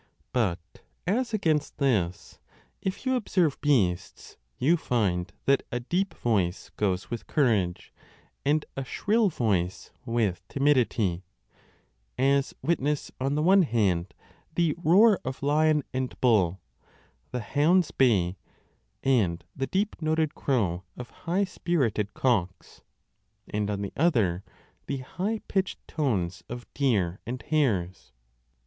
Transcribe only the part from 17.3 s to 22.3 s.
hound s bay, and the deep noted crow of high spirited